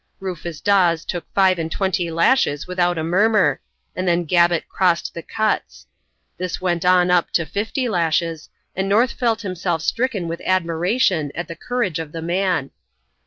Rufus 0.19 0.61
Dawes 0.61 1.05
took 1.05 1.31
five 1.35 1.59
and 1.59 1.71
twenty 1.71 2.09
lashes 2.09 2.65
without 2.65 2.97
a 2.97 3.03
murmur, 3.03 3.61
and 3.95 4.07
then 4.07 4.25
Gabbett 4.25 4.67
"crossed 4.67 5.13
the 5.13 5.21
cuts". 5.21 5.85
This 6.39 6.59
went 6.59 6.83
on 6.83 7.11
up 7.11 7.29
to 7.33 7.45
fifty 7.45 7.87
lashes, 7.87 8.49
and 8.75 8.89
North 8.89 9.11
felt 9.11 9.41
himself 9.41 9.83
stricken 9.83 10.27
with 10.27 10.41
admiration 10.43 11.31
at 11.35 11.47
the 11.47 11.55
courage 11.55 11.99
of 11.99 12.13
the 12.13 12.21
man. 12.23 12.71